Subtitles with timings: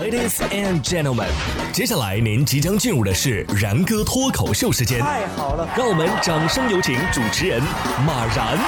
[0.00, 1.28] Ladies and gentlemen，
[1.70, 5.00] 接下来您即将进入的是然哥脱口秀时间。
[5.00, 7.60] 太好了，让我们掌声有请主持人
[8.06, 8.58] 马然。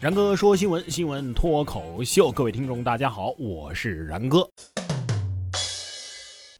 [0.00, 4.48] 然哥说新闻，新闻脱口秀，各位听众大家好，我是然哥。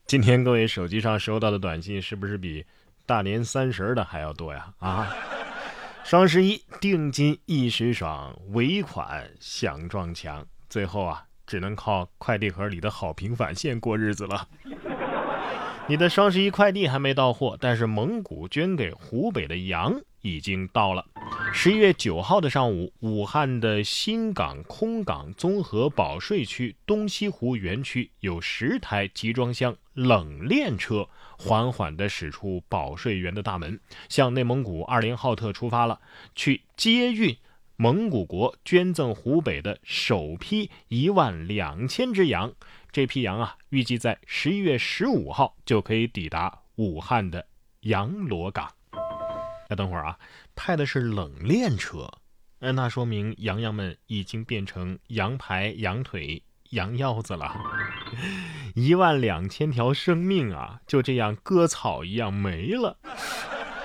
[0.06, 2.66] 今天各位手机上收到的短信是不是比
[3.06, 4.66] 大年三十的还要多呀？
[4.80, 5.08] 啊！
[6.04, 14.46] 双十一定金一时爽，尾款想撞墙，最后啊，只能靠快递盒里的好评返现过日子了。
[15.88, 21.06] 你的双十一快递还没到货，但是蒙古捐给湖北的羊已经到了。
[21.54, 31.08] 十一月九号的上午，武汉的新港空港综合保税区东西湖园区有十台集装箱冷链车。
[31.36, 36.00] 缓缓地驶出保税园的大门，向内蒙古二连浩特出发了，
[36.36, 37.36] 去接运
[37.76, 42.54] 蒙古国捐赠湖北的首批一万两千只羊。
[42.92, 47.44] 这批羊啊，预计在十一月十五号就可以抵达武汉的
[47.80, 48.72] 羊罗港。
[49.68, 50.16] 那等会儿啊，
[50.54, 52.08] 派的是冷链车，
[52.60, 56.40] 那说明羊羊们已经变成羊排、羊腿。
[56.74, 57.50] 羊腰子了，
[58.74, 62.98] 一万两千条生命啊，就这样割草一样没了。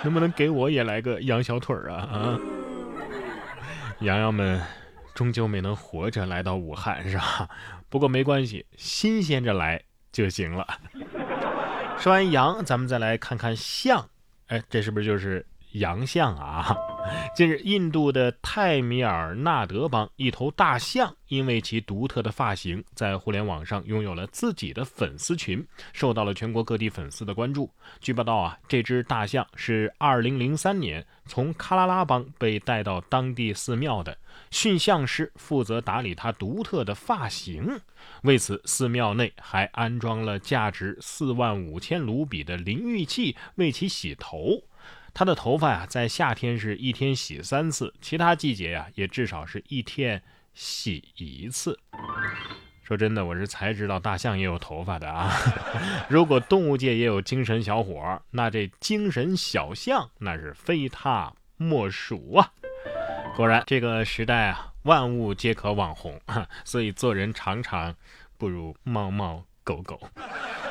[0.03, 1.95] 能不能给我也来个羊小腿儿啊？
[2.11, 2.39] 啊！
[3.99, 4.61] 羊羊们
[5.13, 7.49] 终究没能活着来到武汉，是吧？
[7.89, 9.81] 不过没关系，新鲜着来
[10.11, 10.65] 就行了。
[11.97, 14.09] 说完羊，咱们再来看看象。
[14.47, 16.75] 哎，这是不是就是洋象啊？
[17.35, 27.71] 近日，印度的泰米尔纳德邦一头大象因为其独特的发型，在互联网上拥有了自己的粉丝群，受到了全国各地粉丝的关注。
[27.99, 34.17] 据报道啊，这只大象是2003年从喀拉拉邦被带到当地寺庙的，
[34.51, 37.79] 驯象师负责打理它独特的发型。
[38.23, 44.63] 为此，寺庙内还安装了价值4万五千卢比的淋浴器，为其洗头。
[45.19, 51.77] 他的头发呀，在夏天是一天洗三次，其他季节呀，也至少是一天洗一次。
[52.81, 55.29] 说真的，我是才知道大象也有头发的啊！
[56.07, 62.53] 如果动物界也有精神小伙，那这精神小象那是非他莫属啊！
[63.35, 66.17] 果然，这个时代啊，万物皆可网红，
[66.63, 67.93] 所以做人常常
[68.37, 70.01] 不如猫猫狗狗。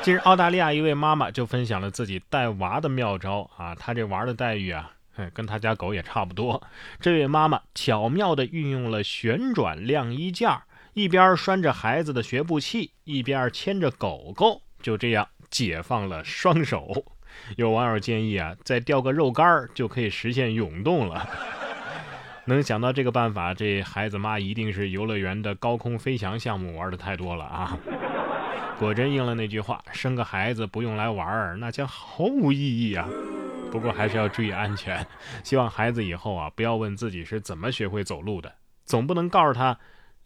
[0.02, 4.90] 近日，澳大利亚一位妈妈就分享了自己带娃的妙招啊，她这娃的待遇啊，
[5.32, 6.60] 跟她家狗也差不多。
[6.98, 10.64] 这位妈妈巧妙地运用了旋转晾衣架，
[10.94, 17.04] 一边拴着孩子的学步器，一边牵着狗狗，就这样解放了双手。
[17.56, 21.24] 有网友建议啊，再吊个肉干就可以实现涌动了。
[22.46, 27.78] 能想到这个办法，这孩子妈一定是游乐园的高空飞翔项目玩的太多了啊。
[28.78, 33.08] 果真应了那句话，生个孩子不用来玩儿，那将毫无意义啊！
[33.70, 35.06] 不过还是要注意安全，
[35.42, 38.52] 希望孩子以后啊不要问自己是怎么学会走路的，
[38.84, 39.78] 总不能告诉他，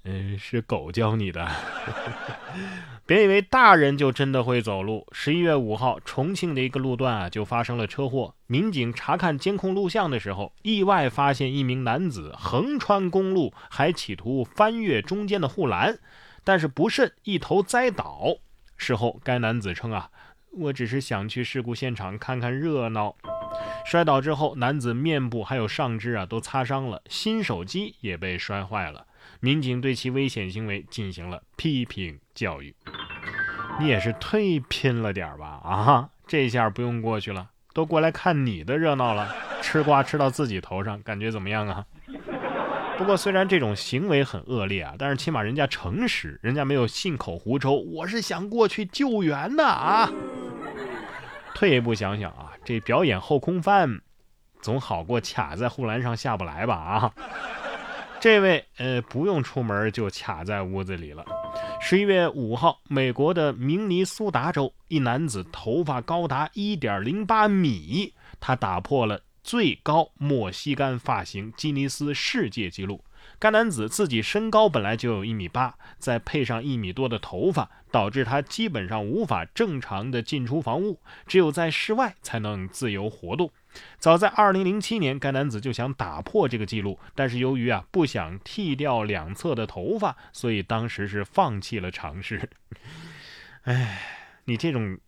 [0.05, 1.49] 嗯，是狗教你的。
[3.05, 5.07] 别以为大人就真的会走路。
[5.11, 15.99] 十一月五号，重庆的一个路段啊就发生了车祸，民警查看监控录像的时候，意外发现一名男子横穿公路，还企图翻越中间的护栏。
[16.45, 18.37] 但是不慎一头栽倒。
[18.77, 20.11] 事后，该男子称：“啊，
[20.51, 23.15] 我只是想去事故现场看看热闹。”
[23.87, 29.07] 摔倒之后，男子面部还有上肢啊都擦伤了，新手机也被摔坏了。
[29.41, 32.75] 民警对其危险行为进行了批评教育。
[33.81, 35.61] 你也是忒拼了点吧？
[35.65, 39.35] 啊，这下不用过去了，都过来看你的热闹了。
[39.61, 41.87] 吃瓜吃到自己头上，感觉怎么样啊？
[43.03, 47.73] 不过，虽然这种行为很恶劣啊，但是起码人家诚实，人家没有信口胡诌。
[47.73, 50.09] 我是想过去救援的啊。
[51.53, 54.01] 退一步想想啊，这表演后空翻，
[54.61, 56.77] 总好过卡在护栏上下不来吧？
[56.77, 57.13] 啊，
[58.21, 61.25] 这位呃，不用出门就卡在屋子里了。
[61.81, 69.21] 十一月五号，美国的明尼苏达州一男子头发高达一点零八米，他打破了。
[69.43, 73.05] 最高莫西干发型吉尼斯世界纪录。
[73.39, 83.51] 该男子自己身高本来就有一米八，再配上一米多的头发，导致他基本上无法正常的进出房屋，只有在室外才能自由活动。
[83.99, 92.51] 早在2007年，该男子就想打破这个记录，但是由于啊不想剃掉两侧的头发，所以当时是放弃了尝试。
[93.63, 94.01] 哎，
[94.45, 94.99] 你这种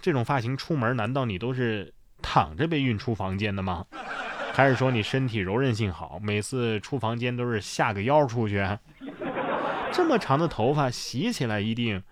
[0.00, 1.94] 这种发型出门，难道你都是？
[2.32, 3.84] 躺着被运出房间的吗？
[4.54, 8.66] 还是说你身体柔韧性好，每次出房间都是下个腰出去？
[9.92, 12.02] 这么长的头发洗起来一定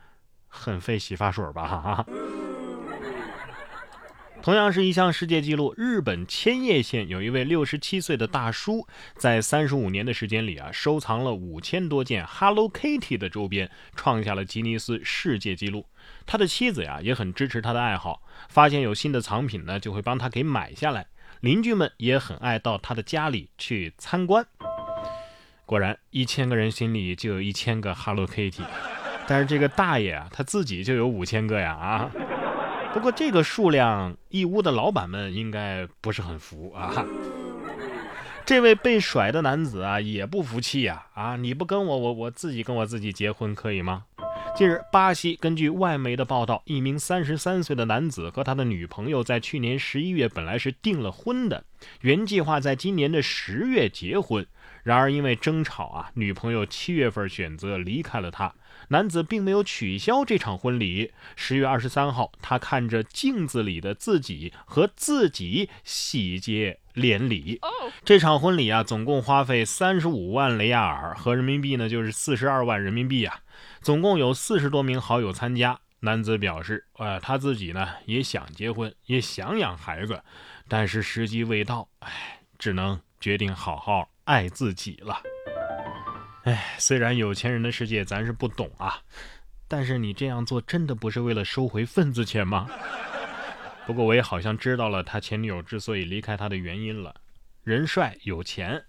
[0.47, 1.67] 很费洗发水吧？
[1.67, 2.07] 哈哈
[4.43, 15.85] 同样是一项世界纪录，日本千叶县有一位六十七岁的大叔，在三十五年的时间里啊，收藏了五千多件 Hello Kitty 的周边，创下了吉尼斯世界纪录。
[16.25, 21.07] 他的妻子呀也很支持他的爱好，发现有新的藏品呢，就会帮他给买下来。
[21.41, 24.47] 邻居们也很爱到他的家里去参观。
[25.67, 28.65] 果然，一千个人心里就有一千个 Hello Kitty，
[29.29, 32.11] 但是这个大爷啊，他自己就有五千个呀啊！
[32.93, 37.07] 不过这个数量，义乌的老板们应该不是很服啊。
[38.45, 41.37] 这位被甩的男子啊，也不服气呀啊！
[41.37, 44.07] 你不跟我，我我自己跟我自己结婚可以吗？
[44.57, 51.63] 近日，巴西根据外媒的报道，一名三十三岁的男子和他的女朋友在去年十一月本来是订了婚的，
[52.01, 54.45] 原计划在今年的十月结婚。
[54.83, 58.53] 然而因为争吵啊，女朋友七月份选择离开了他。
[58.93, 61.13] 男子并没有取消这场婚礼。
[61.37, 67.61] 十月二十三号，他看着镜子里的自己和自己喜结连理。
[68.05, 73.41] 这场婚礼啊，总共花费三十五万雷亚尔，合人民币呢就是四十二万人民币啊。
[73.81, 75.79] 总共有四十多名好友参加。
[76.01, 80.23] 男子表示，呃，他自己呢也想结婚，也想养孩子，
[80.67, 85.21] 但是时机未到，哎，只能决定好好爱自己了。
[86.45, 88.99] 哎，虽然有钱人的世界咱是不懂啊，
[89.69, 92.67] 但是你这样做真的不是为了收回份子钱吗？
[93.87, 97.15] 不过我也好像知道了他前女友之所以离开他的原因了。
[97.63, 98.83] 人帅有钱，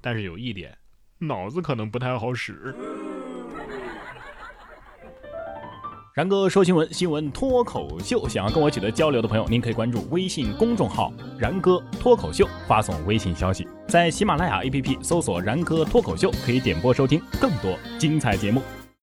[0.00, 0.76] 但是有一点，
[1.18, 2.74] 脑子可能不太好使。
[6.14, 8.28] 然哥说新闻，新闻脱口秀。
[8.28, 18.60] 想要跟我取得交流的朋友，您可以关注微信公众号“然哥脱口秀”，发送微信消息，在喜马拉雅 APP 搜索“然哥脱口秀”，可以点播收听更多精彩节目。